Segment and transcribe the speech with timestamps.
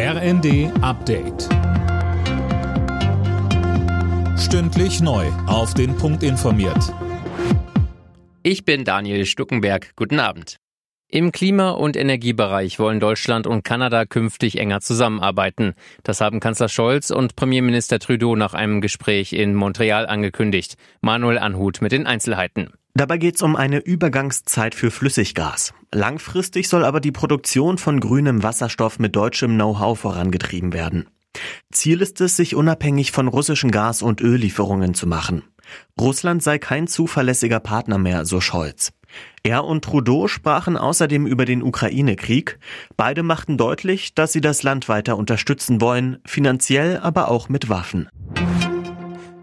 [0.00, 1.48] RND Update.
[4.38, 5.26] Stündlich neu.
[5.48, 6.94] Auf den Punkt informiert.
[8.44, 9.96] Ich bin Daniel Stuckenberg.
[9.96, 10.58] Guten Abend.
[11.08, 15.74] Im Klima- und Energiebereich wollen Deutschland und Kanada künftig enger zusammenarbeiten.
[16.04, 20.76] Das haben Kanzler Scholz und Premierminister Trudeau nach einem Gespräch in Montreal angekündigt.
[21.00, 22.70] Manuel Anhut mit den Einzelheiten.
[22.94, 25.74] Dabei geht es um eine Übergangszeit für Flüssiggas.
[25.92, 31.08] Langfristig soll aber die Produktion von grünem Wasserstoff mit deutschem Know-how vorangetrieben werden.
[31.72, 35.44] Ziel ist es, sich unabhängig von russischen Gas- und Öllieferungen zu machen.
[36.00, 38.92] Russland sei kein zuverlässiger Partner mehr, so Scholz.
[39.42, 42.58] Er und Trudeau sprachen außerdem über den Ukraine-Krieg.
[42.96, 48.08] Beide machten deutlich, dass sie das Land weiter unterstützen wollen, finanziell, aber auch mit Waffen.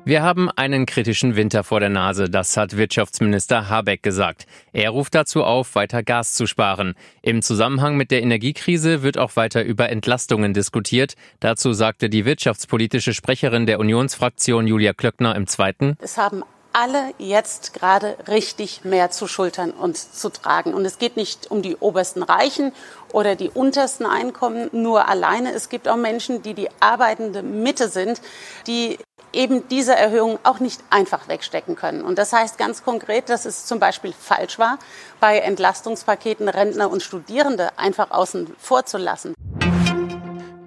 [0.08, 4.46] Wir haben einen kritischen Winter vor der Nase, das hat Wirtschaftsminister Habeck gesagt.
[4.72, 6.94] Er ruft dazu auf, weiter Gas zu sparen.
[7.24, 11.16] Im Zusammenhang mit der Energiekrise wird auch weiter über Entlastungen diskutiert.
[11.40, 15.98] Dazu sagte die wirtschaftspolitische Sprecherin der Unionsfraktion Julia Klöckner im Zweiten.
[16.00, 16.44] Es haben
[16.76, 20.74] alle jetzt gerade richtig mehr zu schultern und zu tragen.
[20.74, 22.74] Und es geht nicht um die obersten Reichen
[23.14, 25.54] oder die untersten Einkommen nur alleine.
[25.54, 28.20] Es gibt auch Menschen, die die arbeitende Mitte sind,
[28.68, 29.00] die
[29.32, 32.04] eben diese Erhöhung auch nicht einfach wegstecken können.
[32.04, 34.78] Und das heißt ganz konkret, dass es zum Beispiel falsch war,
[35.22, 39.34] bei Entlastungspaketen Rentner und Studierende einfach außen vor zu lassen.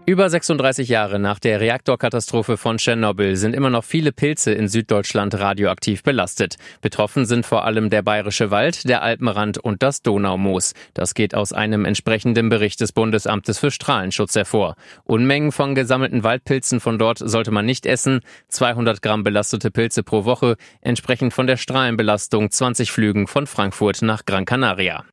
[0.09, 5.39] Über 36 Jahre nach der Reaktorkatastrophe von Tschernobyl sind immer noch viele Pilze in Süddeutschland
[5.39, 6.57] radioaktiv belastet.
[6.81, 10.73] Betroffen sind vor allem der Bayerische Wald, der Alpenrand und das Donaumoos.
[10.95, 14.77] Das geht aus einem entsprechenden Bericht des Bundesamtes für Strahlenschutz hervor.
[15.05, 18.21] Unmengen von gesammelten Waldpilzen von dort sollte man nicht essen.
[18.49, 24.25] 200 Gramm belastete Pilze pro Woche, entsprechend von der Strahlenbelastung 20 Flügen von Frankfurt nach
[24.25, 25.05] Gran Canaria.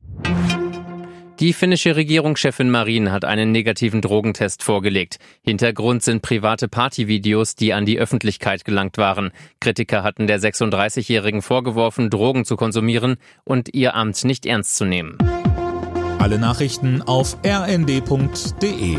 [1.38, 5.18] Die finnische Regierungschefin Marin hat einen negativen Drogentest vorgelegt.
[5.42, 9.32] Hintergrund sind private Partyvideos, die an die Öffentlichkeit gelangt waren.
[9.60, 15.18] Kritiker hatten der 36-Jährigen vorgeworfen, Drogen zu konsumieren und ihr Amt nicht ernst zu nehmen.
[16.18, 18.96] Alle Nachrichten auf rnd.de